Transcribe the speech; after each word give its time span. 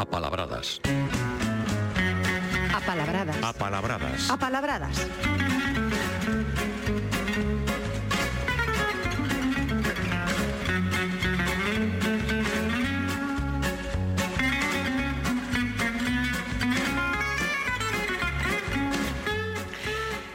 Apalabradas. 0.00 0.80
Apalabradas. 2.72 3.36
Apalabradas. 3.44 4.30
Apalabradas. 4.30 5.59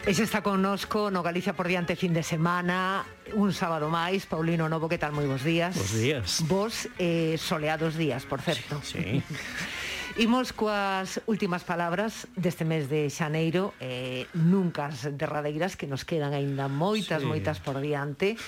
E 0.06 0.14
xa 0.14 0.22
está 0.22 0.46
connosco 0.46 1.10
no 1.10 1.26
Galicia 1.26 1.58
por 1.58 1.66
diante 1.66 1.98
fin 1.98 2.14
de 2.14 2.22
semana, 2.22 3.10
un 3.34 3.50
sábado 3.58 3.90
máis, 3.90 4.30
Paulino 4.30 4.70
Novo, 4.70 4.86
que 4.86 5.02
tal? 5.02 5.10
Moi 5.18 5.26
bos 5.26 5.42
días. 5.42 5.74
Bos 5.74 5.98
días. 5.98 6.46
Vos 6.46 6.86
eh, 7.02 7.42
soleados 7.42 7.98
días, 7.98 8.22
por 8.22 8.38
certo. 8.38 8.78
Sí. 8.86 9.02
sí. 9.02 9.24
Imos 10.16 10.56
coas 10.56 11.20
últimas 11.28 11.68
palabras 11.68 12.32
deste 12.40 12.64
mes 12.64 12.88
de 12.88 13.12
xaneiro, 13.12 13.76
eh, 13.84 14.32
nunca 14.32 14.88
as 14.88 15.04
derradeiras 15.12 15.76
que 15.76 15.92
nos 15.92 16.08
quedan 16.08 16.32
aínda 16.32 16.72
moitas, 16.72 17.20
sí. 17.20 17.28
moitas 17.28 17.60
por 17.60 17.84
diante. 17.84 18.40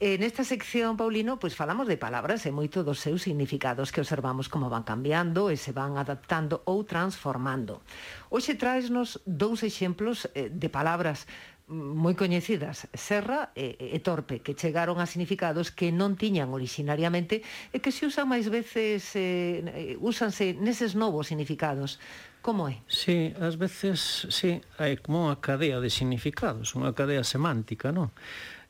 Eh, 0.00 0.16
nesta 0.16 0.48
sección, 0.48 0.96
Paulino, 0.96 1.36
pois 1.36 1.52
falamos 1.52 1.92
de 1.92 2.00
palabras 2.00 2.48
e 2.48 2.56
moito 2.56 2.80
dos 2.88 3.04
seus 3.04 3.20
significados 3.20 3.92
que 3.92 4.00
observamos 4.00 4.48
como 4.48 4.72
van 4.72 4.80
cambiando 4.80 5.52
e 5.52 5.60
se 5.60 5.76
van 5.76 6.00
adaptando 6.00 6.64
ou 6.64 6.88
transformando. 6.88 7.84
Hoxe 8.32 8.56
traesnos 8.56 9.20
dous 9.28 9.60
exemplos 9.60 10.24
eh, 10.32 10.48
de 10.48 10.72
palabras 10.72 11.28
moi 11.70 12.18
coñecidas, 12.18 12.90
serra 12.98 13.54
e, 13.54 13.78
e 13.78 13.98
torpe, 14.02 14.42
que 14.42 14.58
chegaron 14.58 14.98
a 14.98 15.06
significados 15.06 15.70
que 15.70 15.94
non 15.94 16.18
tiñan 16.18 16.50
orixinariamente 16.50 17.46
e 17.70 17.78
que 17.78 17.94
se 17.94 18.10
usan 18.10 18.26
máis 18.26 18.50
veces, 18.50 19.14
eh, 19.14 19.62
eh, 19.62 19.94
úsanse 20.02 20.58
neses 20.58 20.98
novos 20.98 21.30
significados. 21.30 22.02
Como 22.42 22.66
é? 22.66 22.82
Sí, 22.90 23.30
ás 23.38 23.54
veces, 23.54 24.26
sí, 24.34 24.58
hai 24.82 24.98
como 24.98 25.30
unha 25.30 25.38
cadea 25.38 25.78
de 25.78 25.94
significados, 25.94 26.74
unha 26.74 26.90
cadea 26.90 27.22
semántica, 27.22 27.94
non? 27.94 28.10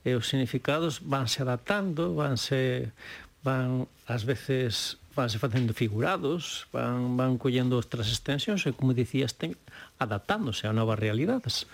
E 0.04 0.12
os 0.12 0.28
significados 0.28 1.00
vanse 1.00 1.40
adaptando, 1.40 2.12
vanse 2.12 2.92
van 3.40 3.88
ás 4.04 4.28
veces 4.28 5.00
vanse 5.16 5.40
facendo 5.40 5.72
figurados, 5.72 6.68
van, 6.68 7.16
van 7.16 7.40
collendo 7.40 7.80
outras 7.80 8.12
extensións 8.12 8.68
e, 8.68 8.76
como 8.76 8.92
dicías, 8.92 9.34
ten, 9.40 9.56
adaptándose 9.96 10.68
a 10.68 10.76
novas 10.76 11.00
realidades. 11.00 11.64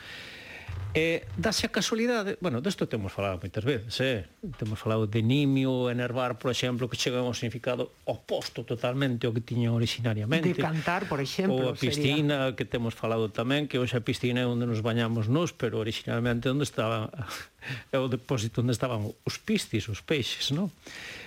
E 0.97 1.29
dase 1.37 1.69
a 1.69 1.71
casualidade, 1.71 2.41
bueno, 2.41 2.65
desto 2.65 2.89
temos 2.89 3.13
falado 3.13 3.37
moitas 3.37 3.61
veces, 3.69 4.01
eh? 4.01 4.25
temos 4.57 4.81
falado 4.81 5.05
de 5.05 5.21
nimio, 5.21 5.93
enervar, 5.93 6.41
por 6.41 6.49
exemplo, 6.49 6.89
que 6.89 6.97
chega 6.97 7.21
a 7.21 7.27
un 7.29 7.37
significado 7.37 7.93
oposto 8.09 8.65
totalmente 8.65 9.29
ao 9.29 9.37
que 9.37 9.45
tiña 9.45 9.77
originariamente. 9.77 10.49
De 10.49 10.57
cantar, 10.57 11.05
por 11.05 11.21
exemplo. 11.21 11.53
Ou 11.53 11.69
a 11.69 11.77
piscina, 11.77 12.49
sería... 12.49 12.57
que 12.57 12.65
temos 12.65 12.97
falado 12.97 13.29
tamén, 13.29 13.69
que 13.69 13.77
hoxe 13.77 13.93
a 13.93 14.01
piscina 14.01 14.41
é 14.41 14.49
onde 14.49 14.65
nos 14.65 14.81
bañamos 14.81 15.29
nos, 15.29 15.53
pero 15.53 15.85
originalmente 15.85 16.49
onde 16.49 16.65
estaba 16.65 17.13
é 17.93 18.01
o 18.01 18.09
depósito 18.09 18.65
onde 18.65 18.73
estaban 18.73 19.05
os 19.05 19.37
piscis, 19.37 19.93
os 19.93 20.01
peixes, 20.01 20.49
non? 20.49 20.73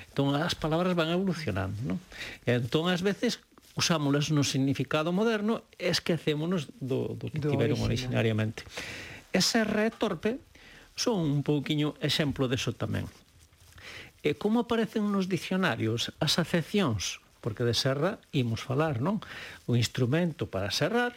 Entón 0.09 0.33
as 0.33 0.57
palabras 0.57 0.97
van 0.97 1.13
evolucionando, 1.13 1.77
non? 1.85 2.01
E 2.41 2.57
entón 2.57 2.89
ás 2.89 3.05
veces 3.05 3.37
usámolas 3.77 4.33
no 4.33 4.41
significado 4.41 5.13
moderno 5.13 5.61
e 5.77 5.93
esquecémonos 5.93 6.73
do, 6.81 7.13
do 7.13 7.29
que 7.29 7.37
do 7.37 7.53
tiveron 7.53 7.77
original. 7.85 8.17
originariamente. 8.17 8.65
E 9.33 9.39
Serra 9.41 9.85
e 9.85 9.91
Torpe 9.93 10.41
son 10.97 11.23
un 11.23 11.41
pouquiño 11.45 11.95
exemplo 12.03 12.49
deso 12.51 12.75
tamén. 12.75 13.07
E 14.19 14.35
como 14.35 14.67
aparecen 14.67 15.07
nos 15.15 15.31
dicionarios 15.31 16.11
as 16.19 16.35
acepcións? 16.41 17.23
Porque 17.39 17.63
de 17.63 17.71
serra 17.71 18.19
imos 18.35 18.59
falar, 18.59 18.99
non? 18.99 19.23
O 19.63 19.79
instrumento 19.79 20.51
para 20.51 20.75
serrar 20.75 21.15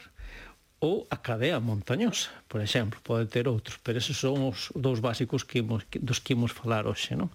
ou 0.79 1.07
a 1.11 1.19
cadea 1.19 1.59
montañosa, 1.59 2.31
por 2.47 2.63
exemplo, 2.63 2.99
pode 3.03 3.27
ter 3.27 3.47
outros, 3.47 3.79
pero 3.83 3.99
esos 3.99 4.19
son 4.19 4.51
os 4.51 4.71
dous 4.75 5.03
básicos 5.03 5.43
que 5.43 5.63
imos, 5.63 5.87
dos 5.99 6.19
que 6.23 6.35
imos 6.35 6.55
falar 6.55 6.87
hoxe, 6.87 7.19
non? 7.19 7.31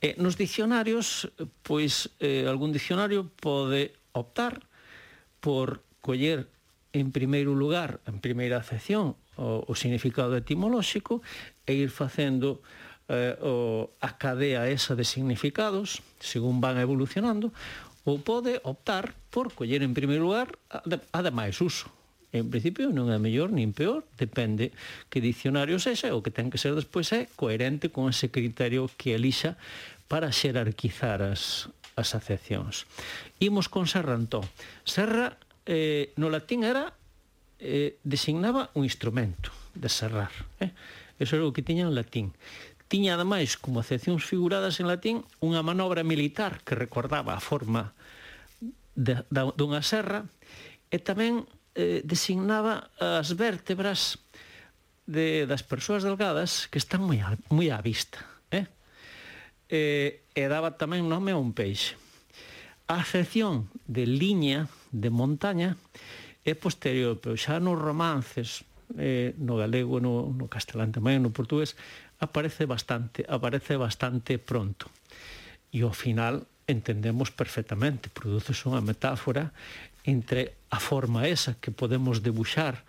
E 0.00 0.16
nos 0.16 0.40
dicionarios, 0.40 1.28
pois 1.60 2.08
eh, 2.24 2.48
algún 2.48 2.72
dicionario 2.72 3.28
pode 3.36 3.92
optar 4.16 4.64
por 5.44 5.84
coller 6.00 6.48
en 6.92 7.12
primeiro 7.12 7.52
lugar, 7.52 8.00
en 8.08 8.20
primeira 8.20 8.56
acepción, 8.56 9.16
o, 9.40 9.64
o 9.64 9.72
significado 9.72 10.36
etimolóxico 10.36 11.24
e 11.64 11.72
ir 11.72 11.88
facendo 11.88 12.60
eh, 13.08 13.40
o, 13.40 13.88
a 14.04 14.20
cadea 14.20 14.68
esa 14.68 14.92
de 14.92 15.08
significados 15.08 16.04
según 16.20 16.60
van 16.60 16.76
evolucionando 16.76 17.50
ou 18.04 18.20
pode 18.20 18.60
optar 18.62 19.16
por 19.32 19.56
coller 19.56 19.80
en 19.80 19.96
primeiro 19.96 20.28
lugar 20.28 20.52
ademais 21.16 21.56
uso 21.64 21.88
En 22.30 22.46
principio 22.46 22.94
non 22.94 23.10
é 23.10 23.18
mellor 23.18 23.50
nin 23.50 23.74
peor, 23.74 24.06
depende 24.14 24.70
que 25.10 25.18
dicionario 25.18 25.82
sexa, 25.82 26.14
o 26.14 26.22
que 26.22 26.30
ten 26.30 26.46
que 26.46 26.62
ser 26.62 26.78
despois 26.78 27.10
é 27.10 27.26
coherente 27.34 27.90
con 27.90 28.06
ese 28.06 28.30
criterio 28.30 28.86
que 28.94 29.18
elixa 29.18 29.58
para 30.06 30.30
xerarquizar 30.30 31.26
as, 31.26 31.66
as 31.98 32.14
acepcións. 32.14 32.86
Imos 33.42 33.66
con 33.66 33.90
Serra 33.90 34.14
Antón. 34.14 34.46
Serra 34.86 35.42
eh, 35.66 36.14
no 36.14 36.30
latín 36.30 36.62
era 36.62 36.94
eh, 37.60 38.00
designaba 38.02 38.70
un 38.74 38.84
instrumento 38.84 39.52
de 39.74 39.88
serrar. 39.88 40.32
Eh? 40.58 40.72
Eso 41.20 41.36
era 41.36 41.44
o 41.44 41.52
que 41.52 41.62
tiña 41.62 41.84
en 41.84 41.94
latín. 41.94 42.32
Tiña, 42.88 43.14
ademais, 43.14 43.54
como 43.54 43.78
acepcións 43.78 44.26
figuradas 44.26 44.80
en 44.82 44.90
latín, 44.90 45.22
unha 45.38 45.62
manobra 45.62 46.02
militar 46.02 46.64
que 46.66 46.74
recordaba 46.74 47.36
a 47.36 47.44
forma 47.44 47.94
de, 48.96 49.22
de, 49.30 49.40
dunha 49.54 49.84
serra 49.84 50.26
e 50.90 50.98
tamén 50.98 51.46
eh, 51.78 52.02
designaba 52.02 52.90
as 52.98 53.36
vértebras 53.38 54.18
de, 55.06 55.46
das 55.46 55.62
persoas 55.62 56.02
delgadas 56.02 56.66
que 56.66 56.82
están 56.82 57.06
moi, 57.06 57.22
a, 57.22 57.38
moi 57.52 57.70
á 57.70 57.78
vista. 57.78 58.26
Eh? 58.50 58.66
Eh, 59.70 60.26
e 60.34 60.42
daba 60.50 60.74
tamén 60.74 61.06
nome 61.06 61.30
a 61.30 61.38
un 61.38 61.54
peixe. 61.54 61.94
A 62.90 62.98
acepción 62.98 63.70
de 63.86 64.02
liña 64.02 64.66
de 64.90 65.14
montaña 65.14 65.78
é 66.44 66.54
posterior, 66.56 67.20
pero 67.20 67.36
xa 67.36 67.60
nos 67.60 67.76
romances, 67.76 68.64
eh, 68.96 69.36
no 69.38 69.60
galego, 69.60 70.00
no, 70.00 70.32
no 70.32 70.46
castelán 70.48 70.90
tamén, 70.90 71.20
no 71.20 71.30
portugués, 71.30 71.76
aparece 72.18 72.64
bastante, 72.64 73.22
aparece 73.28 73.76
bastante 73.76 74.40
pronto. 74.40 74.88
E 75.70 75.84
ao 75.84 75.94
final 75.94 76.48
entendemos 76.66 77.30
perfectamente, 77.30 78.10
produces 78.10 78.56
unha 78.64 78.80
metáfora 78.80 79.52
entre 80.06 80.56
a 80.72 80.80
forma 80.80 81.28
esa 81.28 81.58
que 81.58 81.74
podemos 81.74 82.24
debuxar 82.24 82.82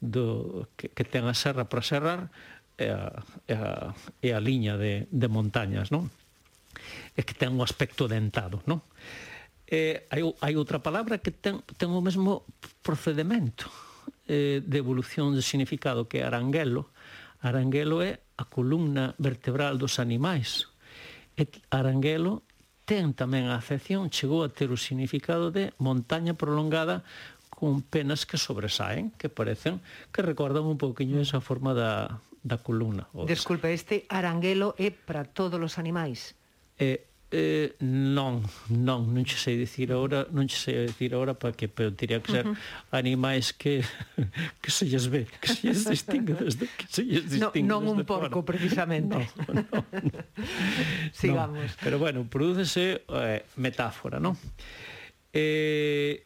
do, 0.00 0.66
que, 0.74 0.90
que 0.90 1.04
ten 1.04 1.26
a 1.26 1.34
serra 1.34 1.66
para 1.66 1.84
serrar 1.84 2.20
e 2.78 2.90
a, 2.90 3.10
e 3.46 3.54
a, 3.54 3.94
e 4.22 4.28
a 4.34 4.40
liña 4.42 4.78
de, 4.78 5.06
de 5.10 5.28
montañas, 5.28 5.90
non? 5.90 6.10
E 7.18 7.20
que 7.26 7.34
ten 7.34 7.54
un 7.54 7.62
aspecto 7.62 8.06
dentado, 8.06 8.62
non? 8.66 8.82
eh, 9.68 10.08
hai, 10.08 10.24
hai 10.24 10.54
outra 10.56 10.80
palabra 10.80 11.20
que 11.20 11.30
ten, 11.30 11.60
ten 11.76 11.92
o 11.92 12.00
mesmo 12.00 12.48
procedimento 12.80 13.68
eh, 14.24 14.64
de 14.64 14.76
evolución 14.80 15.36
de 15.36 15.44
significado 15.44 16.08
que 16.08 16.20
é 16.20 16.24
aranguelo. 16.24 16.88
Aranguelo 17.44 18.00
é 18.00 18.24
a 18.40 18.48
columna 18.48 19.14
vertebral 19.20 19.76
dos 19.76 20.00
animais. 20.00 20.72
E 21.36 21.44
aranguelo 21.68 22.48
ten 22.88 23.12
tamén 23.12 23.52
a 23.52 23.60
acepción, 23.60 24.08
chegou 24.08 24.40
a 24.40 24.48
ter 24.48 24.72
o 24.72 24.80
significado 24.80 25.52
de 25.52 25.76
montaña 25.76 26.32
prolongada 26.32 27.04
con 27.52 27.84
penas 27.84 28.24
que 28.24 28.40
sobresaen, 28.40 29.12
que 29.20 29.28
parecen, 29.28 29.84
que 30.08 30.24
recordan 30.24 30.64
un 30.64 30.80
pouquiño 30.80 31.20
mm. 31.20 31.24
esa 31.28 31.44
forma 31.44 31.76
da, 31.76 32.24
da 32.40 32.56
columna. 32.56 33.04
Desculpe, 33.28 33.76
este 33.76 34.08
aranguelo 34.08 34.72
é 34.80 34.88
para 34.88 35.28
todos 35.28 35.60
os 35.60 35.76
animais? 35.76 36.32
Eh, 36.80 37.07
Eh, 37.30 37.74
non, 37.80 38.42
non, 38.68 39.12
non 39.12 39.22
che 39.22 39.36
sei 39.36 39.58
dicir 39.58 39.92
agora, 39.92 40.24
mm. 40.24 40.34
non 40.34 40.46
che 40.46 40.56
sei 40.56 40.86
dicir 40.86 41.12
agora 41.12 41.34
para 41.34 41.52
que 41.52 41.68
pero 41.68 41.92
teria 41.92 42.20
que 42.20 42.32
ser 42.32 42.46
uh 42.46 42.52
-huh. 42.52 42.56
animais 42.88 43.52
que 43.52 43.84
que 44.62 44.70
se 44.70 44.86
lles 44.88 45.08
ve, 45.08 45.26
que 45.38 45.48
se 45.52 45.68
lles 45.68 45.84
distingue 45.84 46.32
desde 46.32 46.64
que 46.64 46.86
se 46.88 47.04
lles 47.04 47.28
distingue. 47.28 47.68
Non 47.68 47.84
un 47.84 48.00
porco 48.08 48.40
fora. 48.40 48.48
precisamente. 48.48 49.28
No, 49.44 49.52
no, 49.52 49.60
no, 49.60 49.84
Sigamos. 51.12 51.68
No, 51.68 51.82
pero 51.84 51.98
bueno, 51.98 52.24
prodúcese 52.24 53.04
eh, 53.04 53.44
metáfora, 53.60 54.16
non? 54.16 54.32
Eh, 55.36 56.24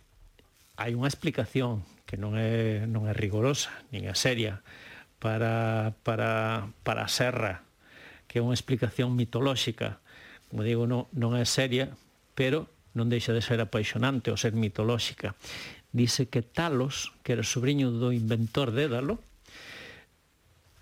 hai 0.79 0.95
unha 0.95 1.11
explicación 1.11 1.83
que 2.07 2.15
non 2.15 2.39
é 2.39 2.87
non 2.87 3.11
é 3.11 3.13
rigorosa, 3.17 3.75
nin 3.91 4.07
é 4.07 4.15
seria 4.15 4.63
para 5.19 5.99
para 6.07 6.71
para 6.87 7.03
a 7.03 7.11
serra, 7.11 7.67
que 8.31 8.39
é 8.39 8.43
unha 8.43 8.55
explicación 8.55 9.19
mitolóxica 9.19 10.02
como 10.53 10.69
digo, 10.69 10.85
non, 10.85 11.09
non 11.17 11.33
é 11.33 11.49
seria, 11.49 11.89
pero 12.37 12.69
non 12.93 13.09
deixa 13.09 13.33
de 13.33 13.41
ser 13.41 13.57
apaixonante 13.65 14.29
ou 14.29 14.37
ser 14.37 14.53
mitolóxica. 14.53 15.33
Dice 15.97 16.29
que 16.29 16.45
Talos, 16.45 17.17
que 17.25 17.33
era 17.33 17.41
sobrinho 17.41 17.89
do 17.89 18.13
inventor 18.13 18.69
Dédalo, 18.69 19.17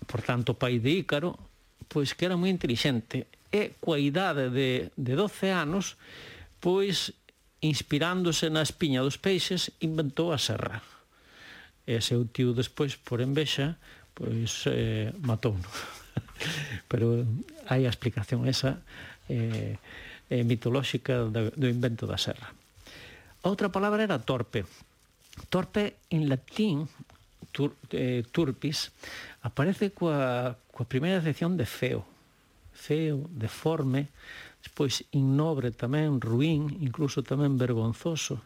por 0.03 0.27
tanto 0.27 0.59
pai 0.59 0.83
de 0.83 1.07
Ícaro, 1.07 1.39
pois 1.87 2.11
que 2.11 2.27
era 2.27 2.35
moi 2.35 2.51
intelixente 2.51 3.31
e 3.47 3.79
coa 3.79 3.95
idade 3.95 4.51
de, 4.51 4.91
de 4.99 5.13
12 5.15 5.55
anos, 5.55 5.95
pois 6.59 7.15
inspirándose 7.63 8.51
na 8.51 8.67
espiña 8.67 8.99
dos 8.99 9.15
peixes, 9.15 9.71
inventou 9.79 10.35
a 10.35 10.39
serra. 10.39 10.83
E 11.87 11.95
seu 12.03 12.27
tío 12.27 12.51
despois, 12.51 12.99
por 12.99 13.23
envexa, 13.23 13.79
pois 14.11 14.67
eh, 14.67 15.15
matou 15.23 15.55
-no. 15.55 15.71
Pero 16.91 17.23
hai 17.71 17.87
a 17.87 17.93
explicación 17.93 18.43
esa 18.51 18.83
eh, 19.31 19.79
eh, 20.27 20.43
mitolóxica 20.43 21.23
do, 21.31 21.51
do 21.55 21.67
invento 21.71 22.03
da 22.03 22.19
serra. 22.19 22.51
Outra 23.47 23.71
palabra 23.71 24.03
era 24.03 24.19
torpe. 24.19 24.67
Torpe 25.49 25.95
en 26.11 26.27
latín, 26.27 26.85
tur, 27.51 27.73
eh, 27.91 28.23
turpis, 28.31 28.91
aparece 29.41 29.95
coa, 29.95 30.53
coa 30.69 30.85
primeira 30.85 31.23
excepción 31.23 31.55
de 31.55 31.65
feo. 31.65 32.03
Feo, 32.75 33.25
deforme, 33.31 34.11
despois 34.61 35.03
innobre 35.15 35.73
tamén, 35.73 36.21
ruín, 36.21 36.69
incluso 36.83 37.25
tamén 37.25 37.57
vergonzoso. 37.57 38.43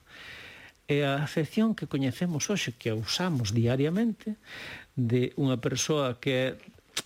E 0.86 1.02
a 1.02 1.26
acepción 1.26 1.74
que 1.74 1.90
coñecemos 1.90 2.48
hoxe, 2.48 2.78
que 2.78 2.94
usamos 2.94 3.52
diariamente, 3.52 4.38
de 4.96 5.34
unha 5.36 5.58
persoa 5.60 6.22
que 6.22 6.32
é 6.32 6.50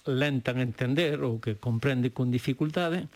lenta 0.06 0.54
en 0.54 0.62
entender 0.62 1.26
ou 1.26 1.42
que 1.42 1.58
comprende 1.58 2.14
con 2.14 2.30
dificultade, 2.30 3.10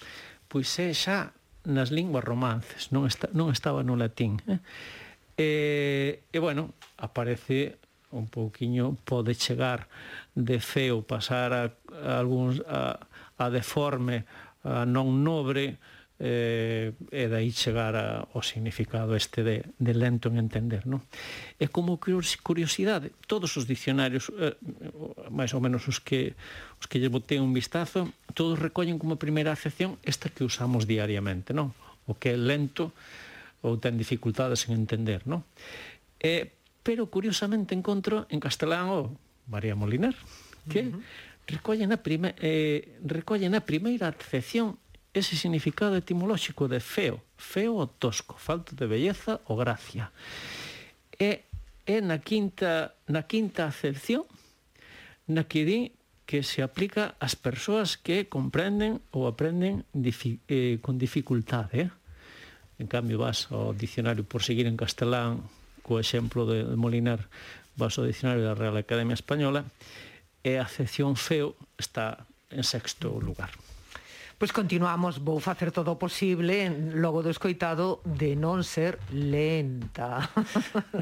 pois 0.54 0.70
é 0.78 0.94
xa 0.94 1.34
nas 1.66 1.90
linguas 1.90 2.22
romances, 2.22 2.94
non, 2.94 3.10
está, 3.10 3.26
non 3.34 3.50
estaba 3.50 3.82
no 3.82 3.98
latín. 3.98 4.38
Eh? 4.46 4.62
E, 5.34 5.50
e 6.30 6.38
bueno, 6.38 6.78
aparece 7.02 7.82
un 8.14 8.30
pouquiño 8.30 8.94
pode 9.02 9.34
chegar 9.34 9.90
de 10.38 10.62
feo 10.62 11.02
pasar 11.02 11.58
a, 11.58 11.74
a, 11.90 12.22
algúns, 12.22 12.62
a, 12.70 13.02
a 13.42 13.50
deforme, 13.50 14.30
a 14.62 14.86
non 14.86 15.26
nobre, 15.26 15.82
eh, 16.24 16.96
e 17.12 17.28
dai 17.28 17.52
chegar 17.52 18.00
a, 18.00 18.24
o 18.32 18.40
significado 18.40 19.12
este 19.12 19.44
de, 19.44 19.68
de 19.76 19.92
lento 19.92 20.32
en 20.32 20.40
entender 20.40 20.88
non? 20.88 21.04
e 21.60 21.68
como 21.68 22.00
curiosidade 22.00 23.12
todos 23.28 23.60
os 23.60 23.68
dicionarios, 23.68 24.32
eh, 24.40 24.56
máis 25.28 25.52
ou 25.52 25.60
menos 25.60 25.84
os 25.92 26.00
que 26.00 26.32
os 26.80 26.88
que 26.88 27.04
lle 27.04 27.12
botei 27.12 27.44
un 27.44 27.52
vistazo 27.52 28.08
todos 28.32 28.56
recollen 28.56 28.96
como 28.96 29.20
primeira 29.20 29.52
acepción 29.52 30.00
esta 30.08 30.32
que 30.32 30.48
usamos 30.48 30.88
diariamente 30.88 31.52
non? 31.52 31.76
o 32.08 32.16
que 32.16 32.32
é 32.32 32.40
lento 32.40 32.96
ou 33.60 33.76
ten 33.76 34.00
dificultades 34.00 34.72
en 34.72 34.80
entender 34.80 35.28
non? 35.28 35.44
Eh, 36.24 36.56
pero 36.88 37.12
curiosamente 37.12 37.76
encontro 37.76 38.32
en 38.32 38.40
castelán 38.40 38.88
o 38.88 39.12
María 39.52 39.76
Molinar 39.76 40.16
que 40.72 40.88
uh 40.88 40.96
-huh 40.96 41.32
recollen 41.48 41.92
a, 41.92 41.98
prime, 42.00 42.36
eh, 42.40 42.96
recollen 43.04 43.56
a 43.56 43.62
primeira 43.68 44.08
acepción 44.08 44.80
ese 45.14 45.38
significado 45.38 45.96
etimolóxico 45.96 46.68
de 46.68 46.82
feo, 46.82 47.22
feo 47.38 47.78
o 47.78 47.88
tosco, 47.88 48.36
falta 48.38 48.74
de 48.76 48.90
belleza 48.90 49.42
ou 49.46 49.58
gracia. 49.58 50.10
E 51.16 51.46
é 51.86 52.02
na 52.02 52.18
quinta, 52.20 52.98
na 53.06 53.24
quinta 53.30 53.70
acepción 53.70 54.26
na 55.30 55.46
que 55.46 55.64
di 55.64 55.80
que 56.26 56.42
se 56.42 56.64
aplica 56.64 57.16
ás 57.20 57.36
persoas 57.36 58.00
que 58.00 58.26
comprenden 58.32 59.04
ou 59.12 59.28
aprenden 59.28 59.84
difi, 59.92 60.40
eh, 60.48 60.80
con 60.80 60.98
dificultade. 60.98 61.88
Eh? 61.88 61.90
En 62.80 62.88
cambio, 62.88 63.20
vas 63.20 63.52
ao 63.52 63.76
dicionario 63.76 64.24
por 64.24 64.42
seguir 64.42 64.66
en 64.66 64.80
castelán 64.80 65.44
co 65.84 66.00
exemplo 66.00 66.48
de, 66.48 66.64
de 66.64 66.78
Molinar 66.80 67.28
vas 67.76 67.98
ao 68.00 68.08
dicionario 68.08 68.48
da 68.48 68.56
Real 68.56 68.78
Academia 68.80 69.18
Española 69.18 69.68
e 70.44 70.58
a 70.58 70.66
acepción 70.66 71.20
feo 71.20 71.60
está 71.76 72.24
en 72.54 72.64
sexto 72.64 73.20
lugar. 73.20 73.52
Pois 74.38 74.52
continuamos, 74.52 75.22
vou 75.22 75.40
facer 75.40 75.72
todo 75.72 75.94
o 75.94 76.02
posible 76.02 76.68
logo 76.98 77.22
do 77.22 77.30
escoitado 77.30 78.02
de 78.04 78.34
non 78.34 78.66
ser 78.66 78.98
lenta. 79.14 80.28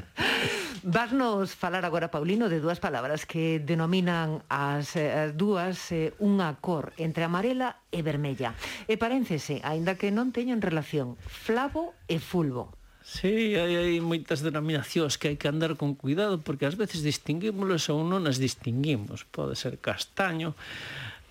Vasnos 0.84 1.56
falar 1.56 1.88
agora, 1.88 2.12
Paulino, 2.12 2.52
de 2.52 2.60
dúas 2.60 2.84
palabras 2.84 3.24
que 3.26 3.64
denominan 3.64 4.44
as, 4.52 4.94
as 5.00 5.32
dúas 5.34 5.80
eh, 5.96 6.12
unha 6.20 6.60
cor 6.60 6.92
entre 7.00 7.24
amarela 7.24 7.80
e 7.90 8.04
vermella. 8.04 8.54
E 8.86 9.00
paréncese, 9.00 9.64
aínda 9.64 9.96
que 9.96 10.12
non 10.12 10.36
teñen 10.36 10.60
relación, 10.60 11.16
flavo 11.24 11.96
e 12.12 12.20
fulvo. 12.20 12.82
Sí, 13.02 13.58
hai, 13.58 13.74
hai 13.76 13.98
moitas 13.98 14.46
denominacións 14.46 15.18
que 15.18 15.34
hai 15.34 15.38
que 15.38 15.50
andar 15.50 15.74
con 15.74 15.98
cuidado 15.98 16.38
porque 16.38 16.70
ás 16.70 16.78
veces 16.78 17.02
distinguímolos 17.02 17.90
ou 17.90 18.06
non 18.06 18.30
as 18.30 18.38
distinguimos. 18.38 19.26
Pode 19.26 19.58
ser 19.58 19.82
castaño, 19.82 20.54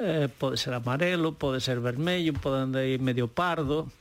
eh, 0.01 0.29
pode 0.33 0.57
ser 0.57 0.73
amarelo, 0.73 1.37
pode 1.37 1.61
ser 1.61 1.79
vermello, 1.79 2.33
pode 2.41 2.65
andar 2.65 2.89
medio 2.99 3.29
pardo. 3.29 3.93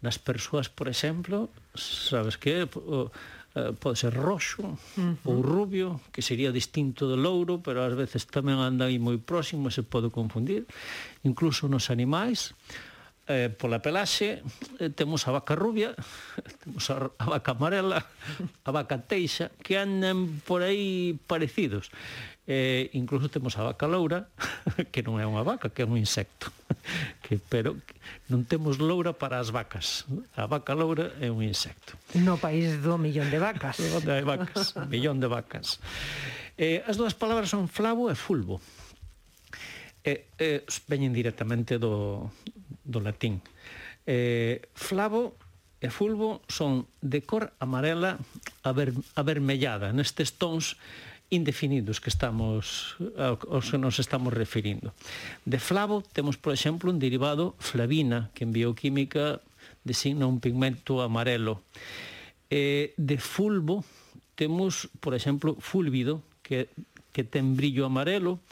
Nas 0.00 0.16
persoas, 0.16 0.70
por 0.72 0.88
exemplo, 0.88 1.50
sabes 1.76 2.38
que 2.40 2.64
eh, 2.64 2.70
o, 2.72 3.10
eh, 3.52 3.74
pode 3.74 3.98
ser 3.98 4.14
roxo 4.14 4.62
uh 4.62 4.78
-huh. 4.96 5.26
ou 5.26 5.42
rubio, 5.42 6.00
que 6.14 6.22
sería 6.22 6.54
distinto 6.54 7.10
do 7.10 7.18
louro, 7.18 7.58
pero 7.60 7.82
ás 7.82 7.92
veces 7.98 8.24
tamén 8.30 8.62
anda 8.62 8.86
aí 8.86 9.02
moi 9.02 9.18
próximo 9.18 9.68
e 9.68 9.74
se 9.74 9.82
pode 9.82 10.08
confundir. 10.08 10.64
Incluso 11.26 11.66
nos 11.66 11.90
animais, 11.90 12.54
eh, 13.30 13.50
pola 13.50 13.78
pelaxe 13.78 14.42
eh, 14.78 14.90
temos 14.90 15.26
a 15.26 15.34
vaca 15.34 15.54
rubia, 15.54 15.94
temos 16.62 16.90
a, 16.90 17.10
a 17.18 17.26
vaca 17.26 17.52
amarela, 17.52 18.06
a 18.64 18.70
vaca 18.70 18.98
teixa, 18.98 19.50
que 19.62 19.78
andan 19.78 20.42
por 20.46 20.62
aí 20.62 21.18
parecidos 21.26 21.90
eh, 22.50 22.90
incluso 22.94 23.30
temos 23.30 23.56
a 23.58 23.62
vaca 23.62 23.86
loura, 23.86 24.26
que 24.90 25.06
non 25.06 25.22
é 25.22 25.24
unha 25.24 25.46
vaca, 25.46 25.70
que 25.70 25.82
é 25.82 25.86
un 25.86 25.94
insecto. 25.94 26.50
Que, 27.22 27.38
pero 27.38 27.78
non 28.26 28.42
temos 28.42 28.82
loura 28.82 29.14
para 29.14 29.38
as 29.38 29.54
vacas. 29.54 30.02
A 30.34 30.50
vaca 30.50 30.74
loura 30.74 31.14
é 31.22 31.30
un 31.30 31.46
insecto. 31.46 31.94
No 32.18 32.42
país 32.42 32.82
do 32.82 32.98
millón 32.98 33.30
de 33.30 33.38
vacas. 33.38 33.78
Onde 33.94 34.10
hai 34.10 34.26
vacas, 34.26 34.74
millón 34.90 35.22
de 35.22 35.30
vacas. 35.30 35.78
Eh, 36.58 36.82
as 36.90 36.98
dúas 36.98 37.14
palabras 37.14 37.54
son 37.54 37.70
flavo 37.70 38.10
e 38.10 38.18
fulvo. 38.18 38.58
Eh, 40.02 40.26
eh, 40.42 40.66
veñen 40.90 41.14
directamente 41.14 41.78
do, 41.78 42.34
do 42.82 42.98
latín. 42.98 43.38
Eh, 44.10 44.66
flavo 44.74 45.38
e 45.78 45.86
fulvo 45.86 46.42
son 46.50 46.90
de 46.98 47.22
cor 47.22 47.54
amarela 47.62 48.18
aver, 48.66 48.90
avermellada, 49.14 49.94
nestes 49.94 50.34
tons 50.34 50.74
indefinidos 51.30 52.02
que 52.02 52.10
estamos 52.10 52.98
aos 53.16 53.70
que 53.70 53.78
nos 53.78 54.02
estamos 54.02 54.34
referindo. 54.34 54.92
De 55.46 55.62
flavo 55.62 56.02
temos, 56.02 56.36
por 56.36 56.52
exemplo, 56.52 56.90
un 56.90 56.98
derivado 56.98 57.54
flavina, 57.62 58.34
que 58.34 58.44
en 58.44 58.52
bioquímica 58.52 59.40
designa 59.86 60.26
un 60.26 60.42
pigmento 60.42 61.00
amarelo. 61.00 61.62
Eh, 62.50 62.92
de 62.98 63.16
fulvo 63.18 63.86
temos, 64.34 64.90
por 64.98 65.14
exemplo, 65.14 65.54
fúlvido, 65.62 66.22
que, 66.42 66.66
que 67.14 67.22
ten 67.22 67.54
brillo 67.54 67.86
amarelo, 67.86 68.42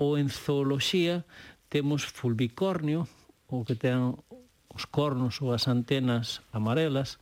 ou 0.00 0.16
en 0.16 0.32
zooloxía 0.32 1.28
temos 1.68 2.08
fulvicornio, 2.08 3.06
o 3.52 3.62
que 3.68 3.76
ten 3.76 4.16
os 4.72 4.88
cornos 4.88 5.44
ou 5.44 5.52
as 5.52 5.68
antenas 5.68 6.40
amarelas, 6.48 7.20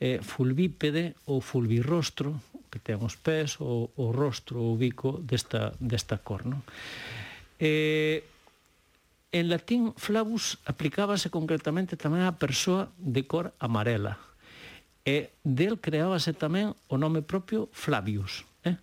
eh, 0.00 0.24
fulvípede 0.24 1.12
ou 1.28 1.44
fulvirrostro, 1.44 2.40
que 2.68 2.78
ten 2.78 3.00
os 3.00 3.16
pés, 3.16 3.56
o, 3.60 3.90
o 3.96 4.12
rostro, 4.12 4.60
o 4.60 4.76
bico 4.76 5.18
desta, 5.20 5.72
desta 5.80 6.20
cor. 6.20 6.44
Non? 6.44 6.62
Eh, 7.58 8.22
en 9.32 9.48
latín, 9.48 9.92
flavus 9.96 10.56
aplicábase 10.64 11.28
concretamente 11.28 12.00
tamén 12.00 12.24
á 12.24 12.32
persoa 12.36 12.88
de 12.96 13.28
cor 13.28 13.52
amarela. 13.60 14.16
E 15.04 15.32
del 15.44 15.80
creábase 15.80 16.36
tamén 16.36 16.76
o 16.88 16.96
nome 17.00 17.24
propio 17.24 17.68
Flavius, 17.72 18.44
eh? 18.64 18.76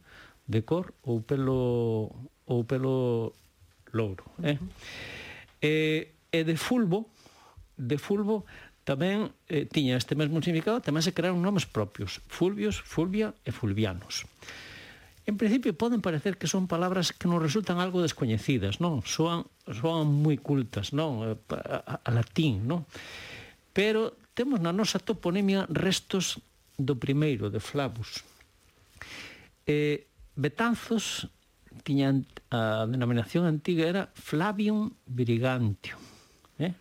de 0.46 0.62
cor 0.66 0.94
ou 1.06 1.22
pelo, 1.22 2.10
ou 2.46 2.66
pelo 2.66 3.34
louro. 3.94 4.26
Eh? 4.42 4.54
Uh 4.54 4.62
-huh. 4.62 4.70
e, 5.62 5.74
e 6.30 6.40
de 6.46 6.56
fulvo, 6.58 7.10
de 7.78 7.98
fulvo 7.98 8.46
Tamén 8.86 9.34
eh, 9.50 9.66
tiña 9.66 9.98
este 9.98 10.14
mesmo 10.14 10.38
significado, 10.46 10.78
tamén 10.78 11.02
se 11.02 11.12
crearon 11.12 11.42
nomes 11.42 11.66
propios, 11.66 12.22
Fulvios, 12.30 12.78
Fulvia 12.78 13.34
e 13.42 13.50
Fulvianos. 13.50 14.30
En 15.26 15.42
principio 15.42 15.74
poden 15.74 16.06
parecer 16.06 16.38
que 16.38 16.46
son 16.46 16.70
palabras 16.70 17.10
que 17.10 17.26
nos 17.26 17.42
resultan 17.42 17.82
algo 17.82 18.06
descoñecidas, 18.06 18.78
non? 18.78 19.02
Soan, 19.02 19.50
soan 19.66 20.06
moi 20.06 20.38
cultas, 20.38 20.94
non? 20.94 21.26
A, 21.26 21.34
a, 21.50 21.98
a 22.06 22.10
latín, 22.14 22.70
non? 22.70 22.86
Pero 23.74 24.14
temos 24.38 24.62
na 24.62 24.70
nosa 24.70 25.02
toponimia 25.02 25.66
restos 25.66 26.38
do 26.78 26.94
primeiro, 26.94 27.50
de 27.50 27.58
Flavus. 27.58 28.22
Eh, 29.66 30.06
Betanzos 30.38 31.26
tiña 31.82 32.14
a 32.54 32.86
denominación 32.86 33.50
antiga 33.50 33.90
era 33.90 34.04
Flavium 34.14 34.94
Brigantium. 35.10 36.00
Eh? 36.60 36.78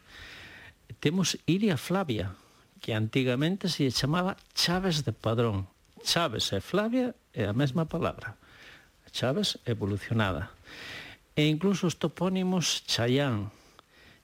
Temos 1.04 1.36
Iria 1.44 1.76
Flavia, 1.76 2.32
que 2.80 2.94
antigamente 2.94 3.68
se 3.68 3.92
chamaba 3.92 4.38
Chaves 4.56 5.04
de 5.04 5.12
Padrón. 5.12 5.68
Chaves 6.00 6.48
e 6.56 6.64
Flavia 6.64 7.12
é 7.36 7.44
a 7.44 7.52
mesma 7.52 7.84
palabra. 7.84 8.40
Chaves 9.12 9.60
evolucionada. 9.68 10.48
E 11.36 11.44
incluso 11.44 11.84
os 11.92 12.00
topónimos 12.00 12.88
Chayán, 12.88 13.52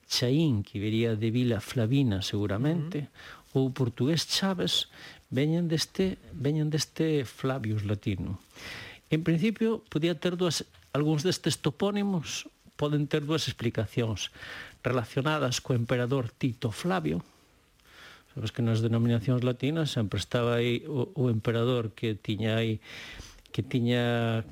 Chaín, 0.09 0.65
que 0.65 0.81
viría 0.81 1.21
de 1.21 1.29
Vila 1.29 1.61
Flavina 1.61 2.25
seguramente, 2.25 3.05
uh 3.05 3.61
-huh. 3.61 3.69
ou 3.69 3.77
portugués 3.77 4.25
Chaves, 4.25 4.89
veñen 5.29 5.69
deste, 5.69 6.17
veñen 6.33 6.73
deste 6.73 7.29
Flavius 7.29 7.85
latino. 7.85 8.41
En 9.13 9.21
principio, 9.21 9.85
podía 9.93 10.17
ter 10.17 10.33
dúas, 10.41 10.65
algúns 10.97 11.29
destes 11.29 11.61
topónimos 11.61 12.49
poden 12.81 13.05
ter 13.05 13.29
dúas 13.29 13.45
explicacións 13.45 14.33
relacionadas 14.83 15.61
co 15.61 15.77
emperador 15.77 16.33
Tito 16.33 16.71
Flavio. 16.71 17.25
Sabes 18.35 18.55
que 18.55 18.63
nas 18.63 18.79
denominacións 18.79 19.43
latinas 19.43 19.91
sempre 19.91 20.23
estaba 20.23 20.63
aí 20.63 20.87
o, 20.87 21.11
o 21.19 21.29
emperador 21.29 21.91
que 21.93 22.15
tiña 22.15 22.63
aí 22.63 22.79
que 23.51 23.67
tiña 23.67 24.47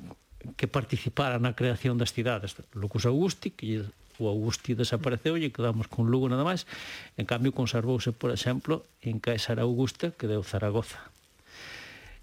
que 0.55 0.67
participara 0.67 1.39
na 1.39 1.55
creación 1.55 1.99
das 1.99 2.11
cidades. 2.11 2.55
Lucus 2.75 3.07
Augusti, 3.07 3.51
que 3.51 3.83
o 4.19 4.27
Augusti 4.27 4.75
desapareceu 4.75 5.39
e 5.39 5.51
quedamos 5.51 5.87
con 5.87 6.11
Lugo 6.11 6.27
nada 6.27 6.43
máis. 6.43 6.67
En 7.15 7.23
cambio, 7.23 7.55
conservouse, 7.55 8.11
por 8.11 8.35
exemplo, 8.35 8.83
en 8.99 9.23
Caesar 9.23 9.63
Augusta, 9.63 10.11
que 10.11 10.27
deu 10.27 10.43
Zaragoza. 10.43 10.99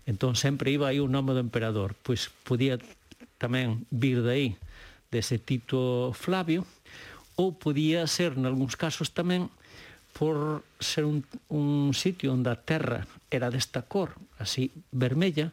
Entón, 0.04 0.36
sempre 0.36 0.70
iba 0.70 0.92
aí 0.92 1.00
o 1.00 1.08
nome 1.08 1.32
do 1.32 1.42
emperador. 1.42 1.96
Pois 2.04 2.28
podía 2.44 2.76
tamén 3.40 3.88
vir 3.88 4.20
de 4.20 4.30
aí, 4.32 4.48
dese 5.08 5.40
Tito 5.40 6.12
Flavio, 6.12 6.68
ou 7.36 7.52
podía 7.52 8.08
ser, 8.08 8.34
nalgúns 8.40 8.74
casos 8.74 9.12
tamén, 9.12 9.52
por 10.16 10.64
ser 10.80 11.04
un, 11.04 11.20
un 11.52 11.92
sitio 11.92 12.32
onde 12.32 12.48
a 12.48 12.56
terra 12.56 13.04
era 13.28 13.52
desta 13.52 13.84
cor, 13.84 14.16
así 14.40 14.72
vermella, 14.88 15.52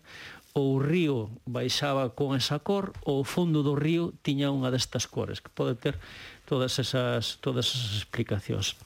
ou 0.56 0.78
o 0.78 0.82
río 0.82 1.28
baixaba 1.44 2.16
con 2.16 2.32
esa 2.38 2.64
cor, 2.64 2.96
ou 3.04 3.22
o 3.22 3.28
fondo 3.28 3.60
do 3.60 3.76
río 3.76 4.16
tiña 4.24 4.56
unha 4.56 4.72
destas 4.72 5.04
cores, 5.10 5.44
que 5.44 5.52
pode 5.52 5.76
ter 5.76 6.00
todas 6.48 6.80
esas, 6.80 7.42
todas 7.44 7.68
esas 7.76 8.00
explicacións. 8.00 8.80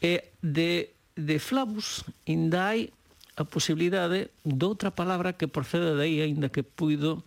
E 0.00 0.32
de, 0.40 0.94
de 1.12 1.36
Flavus, 1.36 2.06
inda 2.24 2.72
hai 2.72 2.94
a 3.36 3.44
posibilidade 3.44 4.32
de 4.46 4.64
outra 4.64 4.94
palabra 4.94 5.36
que 5.36 5.50
procede 5.50 5.92
de 5.92 6.02
aí, 6.08 6.24
aínda 6.24 6.48
que 6.48 6.64
puido 6.64 7.20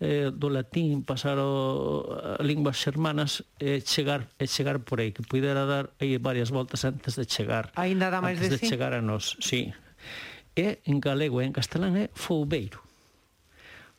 eh, 0.00 0.32
do 0.32 0.48
latín, 0.48 1.04
pasar 1.04 1.36
o, 1.36 2.08
a 2.08 2.42
linguas 2.42 2.80
xermanas 2.80 3.44
e 3.60 3.76
eh, 3.76 3.80
chegar 3.84 4.32
e 4.40 4.48
chegar 4.48 4.80
por 4.80 5.04
aí, 5.04 5.12
que 5.12 5.20
pudera 5.20 5.68
dar 5.68 5.92
aí 6.00 6.16
varias 6.16 6.48
voltas 6.48 6.88
antes 6.88 7.20
de 7.20 7.28
chegar. 7.28 7.68
aí 7.76 7.92
dá 7.92 8.08
máis 8.24 8.40
de, 8.40 8.48
de 8.48 8.58
sí? 8.58 8.66
chegar 8.66 8.96
a 8.96 9.04
nós, 9.04 9.36
sí. 9.44 9.76
E 10.56 10.80
en 10.88 11.04
galego 11.04 11.44
e 11.44 11.46
en 11.46 11.52
castelán 11.52 12.00
é 12.00 12.08
foubeiro. 12.16 12.80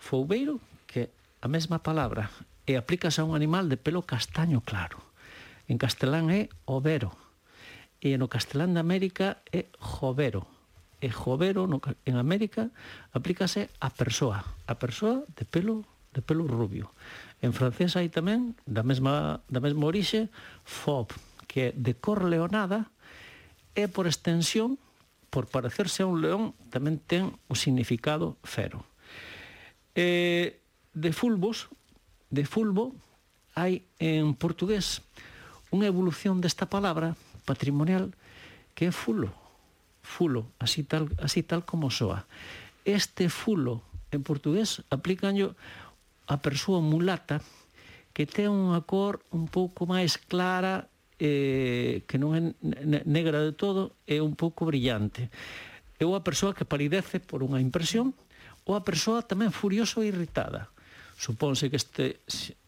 Foubeiro, 0.01 0.57
que 0.89 1.13
a 1.37 1.47
mesma 1.47 1.85
palabra, 1.85 2.33
e 2.65 2.73
aplicas 2.81 3.21
a 3.21 3.23
un 3.23 3.37
animal 3.37 3.69
de 3.69 3.77
pelo 3.77 4.01
castaño 4.01 4.65
claro. 4.65 5.05
En 5.69 5.77
castelán 5.77 6.33
é 6.33 6.49
overo. 6.65 7.13
E 8.01 8.17
no 8.17 8.25
castelán 8.25 8.73
de 8.73 8.81
América 8.81 9.45
é 9.53 9.69
jovero 9.77 10.49
e 11.01 11.09
jovero 11.09 11.65
no, 11.65 11.81
en 12.05 12.15
América 12.15 12.69
aplícase 13.11 13.73
a 13.81 13.89
persoa, 13.89 14.45
a 14.69 14.77
persoa 14.77 15.25
de 15.33 15.43
pelo 15.49 15.83
de 16.13 16.21
pelo 16.21 16.45
rubio. 16.45 16.91
En 17.41 17.57
francés 17.57 17.97
hai 17.97 18.11
tamén 18.13 18.53
da 18.69 18.85
mesma 18.85 19.41
da 19.49 19.59
mesma 19.63 19.89
orixe 19.89 20.29
fob, 20.63 21.09
que 21.49 21.73
é 21.73 21.75
de 21.75 21.97
cor 21.97 22.21
leonada 22.27 22.93
e 23.73 23.89
por 23.89 24.05
extensión, 24.05 24.77
por 25.33 25.49
parecerse 25.49 26.05
a 26.05 26.09
un 26.11 26.21
león, 26.21 26.53
tamén 26.69 27.01
ten 27.01 27.33
o 27.49 27.55
significado 27.57 28.37
fero. 28.45 28.85
E 29.97 30.61
de 30.93 31.11
fulbos, 31.15 31.71
de 32.29 32.45
fulbo 32.45 32.93
hai 33.57 33.87
en 33.97 34.37
portugués 34.37 35.01
unha 35.71 35.87
evolución 35.87 36.43
desta 36.43 36.67
palabra 36.67 37.15
patrimonial 37.47 38.13
que 38.75 38.91
é 38.91 38.93
fulo 38.93 39.40
fulo, 40.11 40.51
así 40.59 40.83
tal, 40.83 41.07
así 41.23 41.39
tal 41.47 41.63
como 41.63 41.87
soa. 41.87 42.27
Este 42.83 43.31
fulo 43.31 43.87
en 44.11 44.27
portugués 44.27 44.83
aplicanlo 44.91 45.55
a 46.27 46.43
persoa 46.43 46.83
mulata 46.83 47.39
que 48.11 48.27
ten 48.27 48.51
unha 48.51 48.83
cor 48.83 49.23
un 49.31 49.47
pouco 49.47 49.87
máis 49.87 50.19
clara 50.19 50.91
eh, 51.15 52.03
que 52.11 52.19
non 52.19 52.35
é 52.35 52.41
negra 53.07 53.39
de 53.39 53.55
todo 53.55 53.95
é 54.03 54.19
un 54.19 54.35
pouco 54.35 54.67
brillante 54.67 55.31
é 55.95 56.03
unha 56.03 56.25
persoa 56.25 56.51
que 56.51 56.67
palidece 56.67 57.23
por 57.23 57.39
unha 57.39 57.63
impresión 57.63 58.11
ou 58.67 58.75
a 58.75 58.83
persoa 58.83 59.23
tamén 59.23 59.55
furiosa 59.55 60.03
e 60.03 60.11
irritada 60.11 60.67
Supónse 61.21 61.69
que 61.69 61.77
este 61.77 62.17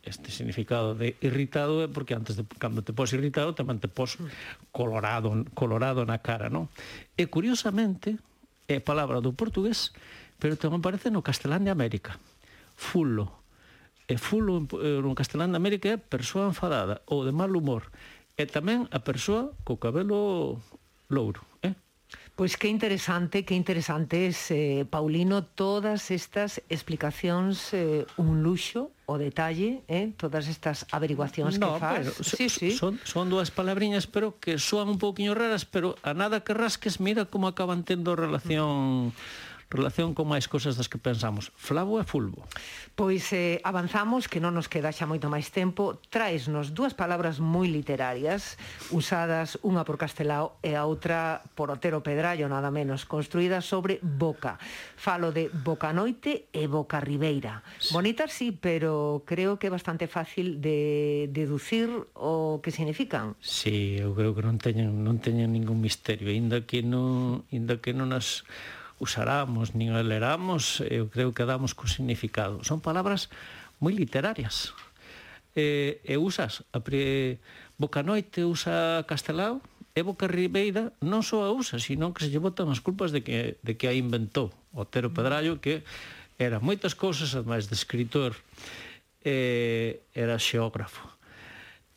este 0.06 0.30
significado 0.30 0.94
de 0.94 1.18
irritado 1.26 1.82
é 1.82 1.90
porque 1.90 2.14
antes 2.14 2.38
de 2.38 2.46
cando 2.62 2.86
te 2.86 2.94
pos 2.94 3.10
irritado 3.10 3.58
tamén 3.58 3.82
te 3.82 3.90
pos 3.90 4.22
colorado, 4.70 5.34
colorado 5.58 6.06
na 6.06 6.22
cara, 6.22 6.54
non? 6.54 6.70
E 7.18 7.26
curiosamente 7.26 8.22
é 8.70 8.78
palabra 8.78 9.26
do 9.26 9.34
portugués, 9.34 9.90
pero 10.38 10.54
tamén 10.54 10.86
aparece 10.86 11.10
no 11.10 11.26
castelán 11.26 11.66
de 11.66 11.74
América. 11.74 12.22
Fulo. 12.78 13.34
E 14.06 14.22
fulo 14.22 14.70
no 14.70 15.18
castelán 15.18 15.50
de 15.50 15.58
América 15.58 15.90
é 15.90 15.98
persoa 15.98 16.46
enfadada 16.46 17.02
ou 17.10 17.26
de 17.26 17.34
mal 17.34 17.50
humor. 17.58 17.90
E 18.38 18.46
tamén 18.46 18.86
a 18.94 19.02
persoa 19.02 19.50
co 19.66 19.82
cabelo 19.82 20.62
louro. 21.10 21.42
Pois 22.36 22.58
que 22.58 22.68
interesante, 22.68 23.46
que 23.46 23.54
interesantes, 23.54 24.50
eh, 24.50 24.90
Paulino, 24.90 25.46
todas 25.46 26.10
estas 26.10 26.66
explicacións, 26.66 27.70
eh, 27.78 28.10
un 28.18 28.42
luxo, 28.42 28.90
o 29.06 29.22
detalle, 29.22 29.86
eh, 29.86 30.18
todas 30.18 30.50
estas 30.50 30.90
averiguacións 30.90 31.62
no, 31.62 31.78
que 31.78 31.80
faz. 31.80 32.10
Pero, 32.10 32.12
sí, 32.26 32.50
sí. 32.50 32.72
Son, 32.74 32.98
son 33.06 33.30
dúas 33.30 33.54
palabriñas, 33.54 34.10
pero 34.10 34.42
que 34.42 34.58
soan 34.58 34.90
un 34.90 34.98
pouquiño 34.98 35.38
raras, 35.38 35.70
pero 35.70 35.94
a 36.02 36.18
nada 36.18 36.42
que 36.42 36.58
rasques, 36.58 36.98
mira 36.98 37.30
como 37.30 37.46
acaban 37.46 37.86
tendo 37.86 38.18
relación... 38.18 39.14
Mm 39.14 39.52
relación 39.74 40.14
con 40.14 40.30
máis 40.30 40.46
cousas 40.46 40.78
das 40.78 40.88
que 40.88 41.02
pensamos. 41.02 41.50
Flavo 41.58 41.98
e 41.98 42.06
Fulvo. 42.06 42.46
Pois 42.94 43.34
eh, 43.34 43.58
avanzamos, 43.66 44.30
que 44.30 44.38
non 44.38 44.54
nos 44.54 44.70
queda 44.70 44.94
xa 44.94 45.10
moito 45.10 45.28
máis 45.28 45.50
tempo. 45.50 45.98
Traesnos 46.14 46.78
dúas 46.78 46.94
palabras 46.94 47.42
moi 47.42 47.66
literarias, 47.66 48.62
usadas 48.94 49.58
unha 49.66 49.82
por 49.82 49.98
Castelao 49.98 50.62
e 50.62 50.78
a 50.78 50.86
outra 50.86 51.42
por 51.58 51.74
Otero 51.74 52.06
Pedrallo, 52.06 52.46
nada 52.46 52.70
menos, 52.70 53.10
construídas 53.10 53.66
sobre 53.66 53.98
Boca. 54.06 54.62
Falo 54.96 55.34
de 55.34 55.50
Boca 55.50 55.90
Noite 55.92 56.48
e 56.54 56.70
Boca 56.70 57.02
Ribeira. 57.02 57.66
Bonitas 57.90 58.30
sí, 58.32 58.54
pero 58.54 59.26
creo 59.26 59.58
que 59.58 59.68
é 59.68 59.74
bastante 59.74 60.06
fácil 60.06 60.62
de 60.62 61.28
deducir 61.34 61.90
o 62.14 62.62
que 62.62 62.70
significan. 62.70 63.34
Sí, 63.42 63.98
eu 63.98 64.14
creo 64.14 64.38
que 64.38 64.46
non 64.46 64.62
teñen 64.62 65.02
non 65.02 65.18
teñen 65.18 65.50
ningún 65.50 65.82
misterio, 65.82 66.30
aínda 66.30 66.62
que 66.70 66.86
non 66.86 67.48
aínda 67.50 67.82
que 67.82 67.96
non 67.96 68.14
as 68.14 68.46
usaramos, 69.00 69.74
nin 69.74 69.94
leramos, 70.06 70.82
eu 70.86 71.10
creo 71.10 71.34
que 71.34 71.46
damos 71.46 71.74
co 71.74 71.90
significado. 71.90 72.62
Son 72.66 72.82
palabras 72.82 73.32
moi 73.82 73.94
literarias. 73.94 74.76
E, 75.54 76.02
e 76.04 76.16
usas 76.18 76.66
a 76.74 76.82
pre... 76.82 77.40
Bocanoite 77.74 78.46
usa 78.46 79.02
castelao, 79.10 79.58
e 79.94 80.02
Boca 80.02 80.26
Ribeira 80.26 80.94
non 81.06 81.22
só 81.22 81.46
a 81.46 81.54
usa, 81.54 81.78
sino 81.78 82.14
que 82.14 82.26
se 82.26 82.30
lle 82.34 82.42
botan 82.42 82.70
as 82.74 82.82
culpas 82.82 83.14
de 83.14 83.22
que, 83.22 83.62
de 83.62 83.78
que 83.78 83.86
a 83.86 83.94
inventou 83.94 84.50
Otero 84.74 85.10
mm. 85.10 85.14
Pedrallo, 85.14 85.54
que 85.62 85.86
era 86.42 86.58
moitas 86.58 86.98
cousas, 86.98 87.38
ademais 87.38 87.70
de 87.70 87.78
escritor, 87.78 88.34
eh, 89.22 90.02
era 90.18 90.42
xeógrafo. 90.42 91.06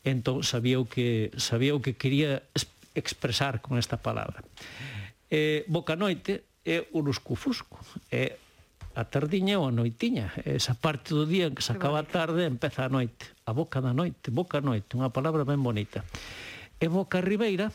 Entón, 0.05 0.45
sabía 0.45 0.77
o 0.77 0.85
que, 0.85 1.33
sabía 1.41 1.73
o 1.73 1.81
que 1.81 1.97
quería 1.97 2.45
expresar 2.93 3.59
con 3.65 3.81
esta 3.81 3.97
palabra. 3.97 4.45
Eh, 5.33 5.65
Boca 5.67 5.97
Noite 5.97 6.46
é 6.67 6.83
o 6.91 6.99
luscofusco, 6.99 7.79
é 8.11 8.35
a 8.91 9.07
tardiña 9.07 9.55
ou 9.55 9.71
a 9.71 9.71
noitiña, 9.71 10.35
esa 10.43 10.75
parte 10.75 11.15
do 11.15 11.23
día 11.23 11.47
en 11.47 11.55
que 11.55 11.63
se 11.63 11.71
acaba 11.71 12.03
a 12.03 12.09
tarde 12.09 12.43
e 12.43 12.51
empeza 12.51 12.83
a 12.83 12.91
noite, 12.91 13.31
a 13.47 13.55
boca 13.55 13.79
da 13.79 13.95
noite, 13.95 14.27
boca 14.35 14.59
noite, 14.59 14.99
unha 14.99 15.07
palabra 15.07 15.47
ben 15.47 15.63
bonita. 15.63 16.03
E 16.77 16.85
Boca 16.91 17.23
Ribeira 17.23 17.71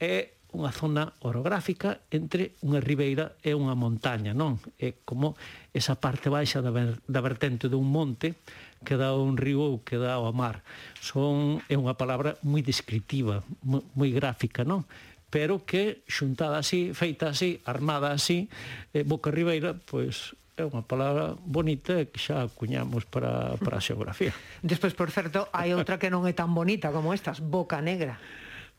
é 0.00 0.34
unha 0.52 0.68
zona 0.68 1.08
orográfica 1.24 2.04
entre 2.12 2.60
unha 2.60 2.76
ribeira 2.76 3.40
e 3.40 3.56
unha 3.56 3.72
montaña, 3.72 4.36
non? 4.36 4.60
É 4.76 5.00
como 5.08 5.32
esa 5.72 5.96
parte 5.96 6.28
baixa 6.28 6.60
da, 6.60 6.68
ver, 6.68 7.00
da 7.08 7.24
vertente 7.24 7.72
dun 7.72 7.88
monte 7.88 8.36
que 8.84 9.00
dá 9.00 9.16
un 9.16 9.40
río 9.40 9.64
ou 9.64 9.80
que 9.80 9.96
dá 9.96 10.20
ao 10.20 10.28
mar. 10.36 10.60
Son, 11.00 11.64
é 11.72 11.74
unha 11.74 11.96
palabra 11.96 12.36
moi 12.44 12.60
descriptiva, 12.60 13.40
moi, 13.64 13.80
moi 13.96 14.10
gráfica, 14.12 14.60
non? 14.62 14.84
pero 15.32 15.64
que 15.64 16.04
xuntada 16.04 16.60
así, 16.60 16.92
feita 16.92 17.32
así, 17.32 17.64
armada 17.64 18.12
así, 18.12 18.52
eh, 18.92 19.00
Boca 19.00 19.32
Ribeira, 19.32 19.72
pois 19.72 20.36
é 20.60 20.68
unha 20.68 20.84
palabra 20.84 21.32
bonita 21.40 22.04
que 22.04 22.20
xa 22.20 22.44
acuñamos 22.44 23.08
para, 23.08 23.56
para 23.56 23.80
a 23.80 23.82
xeografía. 23.82 24.36
Despois, 24.60 24.92
por 24.92 25.08
certo, 25.08 25.48
hai 25.56 25.72
outra 25.72 25.96
que 25.96 26.12
non 26.12 26.28
é 26.28 26.36
tan 26.36 26.52
bonita 26.52 26.92
como 26.92 27.16
estas, 27.16 27.40
Boca 27.40 27.80
Negra. 27.80 28.20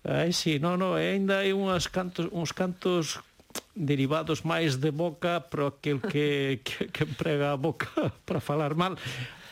Ai, 0.06 0.30
sí, 0.30 0.62
non, 0.62 0.78
non, 0.78 0.94
ainda 0.94 1.42
hai 1.42 1.58
unhas 1.58 1.90
cantos, 1.90 2.30
uns 2.30 2.54
cantos 2.54 3.18
derivados 3.74 4.46
máis 4.46 4.78
de 4.78 4.94
boca 4.94 5.50
para 5.50 5.74
aquel 5.74 5.98
que, 6.02 6.62
que, 6.66 6.94
que 6.94 7.04
emprega 7.04 7.54
a 7.54 7.58
boca 7.58 7.90
para 8.28 8.40
falar 8.40 8.78
mal 8.78 8.98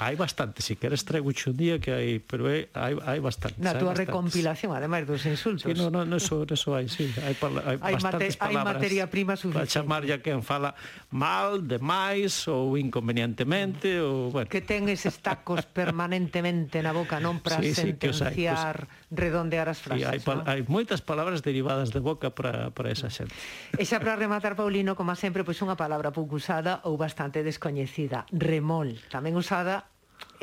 hai 0.01 0.17
bastante, 0.17 0.65
se 0.65 0.81
queres 0.81 1.05
traigo 1.05 1.29
un 1.29 1.53
día 1.53 1.77
que 1.77 1.93
hai, 1.93 2.17
pero 2.17 2.49
é, 2.49 2.73
hai, 2.73 2.97
hai 3.05 3.21
bastante. 3.21 3.61
Na 3.61 3.77
túa 3.77 3.93
recompilación, 3.93 4.73
además 4.73 5.05
dos 5.05 5.21
insultos. 5.29 5.69
Sí, 5.69 5.77
no, 5.77 5.93
no, 5.93 6.09
no, 6.09 6.17
eso, 6.17 6.41
eso 6.49 6.73
hai, 6.73 6.89
sí, 6.89 7.05
hai, 7.21 7.37
hai, 7.37 7.77
hai 7.77 7.93
bastantes 8.01 8.33
mate, 8.33 8.41
palabras. 8.41 8.65
Hai 8.65 8.81
materia 8.81 9.05
prima 9.13 9.37
suficiente. 9.37 9.61
Para 9.61 9.69
chamar 9.69 10.01
ya 10.09 10.17
quen 10.17 10.41
fala 10.41 10.73
mal, 11.13 11.61
demais, 11.61 12.49
ou 12.49 12.81
inconvenientemente, 12.81 14.01
mm. 14.01 14.09
ou, 14.09 14.33
bueno. 14.33 14.49
Que 14.49 14.65
ten 14.65 14.89
eses 14.89 15.21
tacos 15.21 15.69
permanentemente 15.79 16.81
na 16.81 16.97
boca, 16.97 17.21
non 17.21 17.37
para 17.37 17.61
sí, 17.61 17.69
sí, 17.69 17.93
sentenciar, 17.93 18.89
pues, 18.89 19.13
redondear 19.13 19.69
as 19.69 19.85
frases. 19.85 20.01
Sí, 20.01 20.09
hai, 20.09 20.17
no? 20.17 20.41
hai 20.49 20.65
moitas 20.65 21.05
palabras 21.05 21.45
derivadas 21.45 21.93
de 21.93 22.01
boca 22.01 22.33
para, 22.33 22.73
para 22.73 22.89
esa 22.89 23.13
xente. 23.13 23.37
E 23.77 23.85
xa 23.85 24.01
para 24.01 24.11
para 24.12 24.20
rematar, 24.20 24.58
Paulino, 24.58 24.94
como 24.94 25.15
sempre, 25.15 25.48
pois 25.48 25.56
unha 25.63 25.80
palabra 25.80 26.12
pouco 26.12 26.36
usada 26.36 26.84
ou 26.84 27.00
bastante 27.00 27.48
descoñecida, 27.48 28.27
remol, 28.36 29.00
tamén 29.08 29.39
usada 29.39 29.88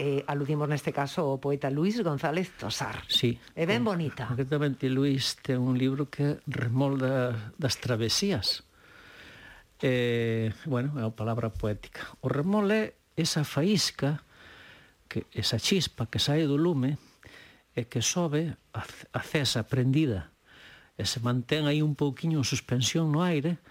eh, 0.01 0.25
aludimos 0.25 0.65
neste 0.73 0.89
caso 0.89 1.29
o 1.29 1.37
poeta 1.37 1.69
Luis 1.69 2.01
González 2.01 2.49
Tosar. 2.57 3.05
Sí. 3.13 3.37
É 3.53 3.69
ben 3.69 3.85
bonita. 3.85 4.25
Concretamente, 4.25 4.89
Luis 4.89 5.37
ten 5.45 5.61
un 5.61 5.77
libro 5.77 6.09
que 6.09 6.41
remolda 6.49 7.53
das 7.61 7.77
travesías. 7.77 8.65
Eh, 9.85 10.49
bueno, 10.65 10.97
é 10.97 11.05
a 11.05 11.13
palabra 11.13 11.53
poética. 11.53 12.09
O 12.25 12.33
remol 12.33 12.73
é 12.73 12.97
esa 13.21 13.45
faísca, 13.45 14.25
que, 15.13 15.29
esa 15.37 15.61
chispa 15.61 16.09
que 16.09 16.17
sae 16.17 16.49
do 16.49 16.57
lume 16.57 16.97
e 17.77 17.85
que 17.85 18.01
sobe 18.01 18.49
a, 18.73 18.81
a 19.13 19.21
cesa 19.21 19.69
prendida 19.69 20.33
e 20.99 21.07
se 21.07 21.23
mantén 21.23 21.71
aí 21.71 21.79
un 21.81 21.95
pouquiño 21.95 22.43
en 22.43 22.47
suspensión 22.47 23.15
no 23.15 23.23
aire 23.23 23.63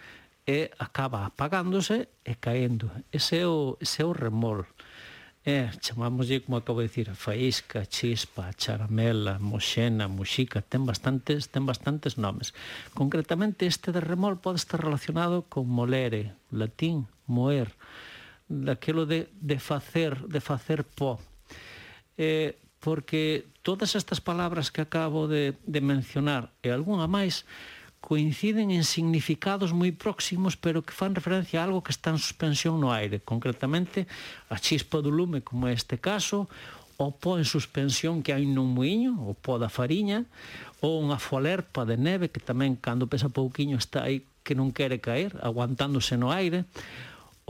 e 0.48 0.72
acaba 0.80 1.28
apagándose 1.28 2.08
e 2.24 2.40
caendo. 2.40 2.88
Ese 3.12 3.44
é 3.44 3.48
o, 3.52 3.76
ese 3.84 4.02
é 4.02 4.06
o 4.08 4.16
remol. 4.16 4.64
É, 5.48 5.72
chamámoslle, 5.80 6.44
como 6.44 6.60
acabo 6.60 6.80
de 6.82 6.88
dicir, 6.88 7.08
faísca, 7.16 7.88
chispa, 7.88 8.52
charamela, 8.56 9.40
moxena, 9.40 10.08
muxica, 10.08 10.64
ten 10.64 10.84
bastantes, 10.88 11.52
ten 11.52 11.68
bastantes 11.68 12.16
nomes. 12.16 12.56
Concretamente, 12.96 13.68
este 13.68 13.92
de 13.92 14.00
remol 14.00 14.40
pode 14.40 14.60
estar 14.60 14.80
relacionado 14.80 15.44
con 15.48 15.68
molere, 15.68 16.36
latín, 16.52 17.08
moer, 17.28 17.76
daquelo 18.48 19.08
de, 19.08 19.28
de 19.40 19.60
facer, 19.60 20.16
de 20.28 20.40
facer 20.40 20.84
pó. 20.84 21.20
Eh, 22.20 22.56
porque 22.88 23.44
todas 23.64 24.00
estas 24.00 24.22
palabras 24.22 24.72
que 24.72 24.80
acabo 24.80 25.28
de, 25.28 25.56
de 25.68 25.82
mencionar 25.84 26.56
e 26.64 26.72
algunha 26.72 27.04
máis 27.04 27.44
coinciden 28.00 28.72
en 28.72 28.88
significados 28.88 29.76
moi 29.76 29.92
próximos, 29.92 30.56
pero 30.56 30.88
que 30.88 30.96
fan 30.96 31.12
referencia 31.12 31.60
a 31.60 31.68
algo 31.68 31.84
que 31.84 31.92
está 31.92 32.16
en 32.16 32.24
suspensión 32.24 32.80
no 32.80 32.96
aire, 32.96 33.20
concretamente 33.20 34.08
a 34.48 34.56
chispa 34.56 35.04
do 35.04 35.12
lume, 35.12 35.44
como 35.44 35.68
é 35.68 35.76
este 35.76 36.00
caso, 36.00 36.48
o 36.96 37.12
pó 37.12 37.36
en 37.36 37.44
suspensión 37.44 38.24
que 38.24 38.32
hai 38.32 38.48
nun 38.48 38.72
muiño 38.72 39.20
o 39.20 39.36
pó 39.36 39.60
da 39.60 39.68
fariña, 39.68 40.24
ou 40.80 41.04
unha 41.04 41.20
folerpa 41.20 41.84
de 41.84 42.00
neve 42.00 42.32
que 42.32 42.40
tamén 42.40 42.80
cando 42.80 43.12
pesa 43.12 43.28
pouquiño 43.28 43.76
está 43.76 44.08
aí 44.08 44.24
que 44.48 44.56
non 44.56 44.72
quere 44.72 45.04
caer, 45.04 45.36
aguantándose 45.44 46.16
no 46.16 46.32
aire, 46.32 46.64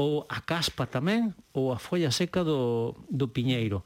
ou 0.02 0.26
a 0.34 0.42
caspa 0.42 0.90
tamén, 0.90 1.38
ou 1.54 1.70
a 1.70 1.78
folla 1.78 2.10
seca 2.10 2.42
do, 2.42 2.98
do 3.06 3.30
piñeiro 3.30 3.86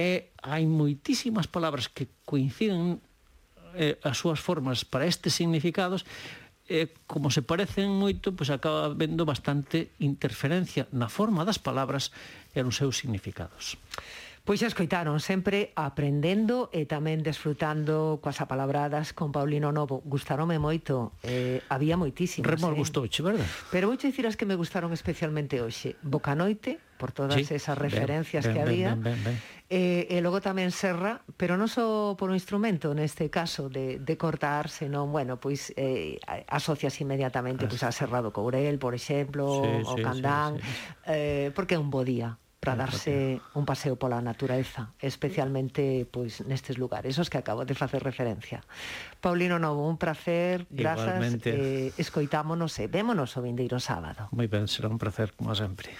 e 0.00 0.32
hai 0.40 0.64
moitísimas 0.64 1.44
palabras 1.44 1.92
que 1.92 2.08
coinciden 2.24 3.04
eh, 3.76 4.00
as 4.00 4.16
súas 4.16 4.40
formas 4.40 4.88
para 4.88 5.04
estes 5.04 5.36
significados 5.36 6.08
eh, 6.72 6.88
como 7.04 7.28
se 7.28 7.44
parecen 7.44 7.92
moito, 7.92 8.32
pois 8.32 8.48
acaba 8.48 8.94
vendo 8.96 9.28
bastante 9.28 9.92
interferencia 10.00 10.88
na 10.94 11.12
forma 11.12 11.44
das 11.44 11.60
palabras 11.60 12.14
e 12.56 12.64
nos 12.64 12.80
seus 12.80 12.96
significados. 12.96 13.76
Pois 14.40 14.64
xa 14.64 14.72
escoitaron 14.72 15.20
sempre 15.20 15.70
aprendendo 15.76 16.72
e 16.72 16.88
tamén 16.88 17.20
desfrutando 17.20 18.18
coas 18.24 18.40
apalabradas 18.40 19.12
con 19.12 19.36
Paulino 19.36 19.68
Novo. 19.68 20.00
Gustarome 20.02 20.56
moito, 20.56 21.12
eh, 21.22 21.60
había 21.68 22.00
moitísimas. 22.00 22.48
Remor 22.48 22.72
eh? 22.72 22.80
gustouche, 22.80 23.20
verdad? 23.20 23.44
Pero 23.68 23.92
vou 23.92 24.00
dicir 24.00 24.24
as 24.24 24.40
que 24.40 24.48
me 24.48 24.56
gustaron 24.56 24.96
especialmente 24.96 25.60
hoxe. 25.60 26.00
Bocanoite, 26.00 26.80
por 26.96 27.12
todas 27.12 27.36
sí, 27.36 27.52
esas 27.52 27.76
referencias 27.76 28.48
ben, 28.48 28.50
ben, 28.50 28.54
que 28.56 28.60
había. 28.64 28.90
Ben, 28.96 29.04
ben, 29.04 29.18
ben, 29.22 29.36
ben. 29.36 29.60
Eh, 29.70 30.10
e 30.10 30.18
logo 30.24 30.42
tamén 30.42 30.74
Serra, 30.74 31.22
pero 31.38 31.54
non 31.54 31.70
só 31.70 32.18
por 32.18 32.32
un 32.32 32.36
instrumento 32.36 32.90
neste 32.90 33.30
caso 33.30 33.70
de, 33.70 34.02
de 34.02 34.14
cortar, 34.18 34.66
senón, 34.66 35.14
bueno, 35.14 35.38
pois 35.38 35.70
eh, 35.78 36.18
asocias 36.50 36.98
inmediatamente 36.98 37.70
pois, 37.70 37.86
a 37.86 37.94
Serra 37.94 38.18
do 38.18 38.34
Courel, 38.34 38.82
por 38.82 38.98
exemplo, 38.98 39.62
sí, 39.62 39.70
o 39.86 39.94
sí, 39.94 40.02
Candán, 40.02 40.58
sí, 40.58 40.66
sí. 40.66 41.12
Eh, 41.12 41.48
porque 41.54 41.76
é 41.76 41.80
un 41.80 41.92
bo 41.92 42.02
día 42.02 42.40
para 42.60 42.76
darse 42.76 43.40
un 43.56 43.64
paseo 43.64 43.96
pola 43.96 44.20
natureza, 44.20 44.92
especialmente 45.00 46.04
pois 46.04 46.44
nestes 46.44 46.76
lugares 46.76 47.16
os 47.16 47.32
que 47.32 47.40
acabo 47.40 47.64
de 47.64 47.72
facer 47.72 48.04
referencia. 48.04 48.60
Paulino 49.24 49.56
Novo, 49.56 49.88
un 49.88 49.96
placer, 49.96 50.68
grazas, 50.68 51.40
eh, 51.48 51.96
escoitámonos 51.96 52.76
e 52.76 52.84
vémonos 52.84 53.32
o 53.36 53.40
vindeiro 53.40 53.80
sábado. 53.80 54.28
Moi 54.36 54.44
ben, 54.44 54.68
será 54.68 54.92
un 54.92 55.00
placer, 55.00 55.32
como 55.32 55.56
sempre. 55.56 55.96